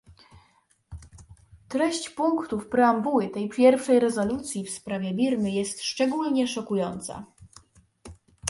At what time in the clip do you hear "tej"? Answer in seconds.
3.29-3.49